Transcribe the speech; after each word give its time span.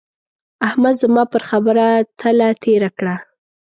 احمد 0.67 0.95
زما 1.01 1.23
پر 1.31 1.41
خبره 1.49 1.87
تله 2.19 2.49
تېره 2.63 2.89
کړه. 2.97 3.15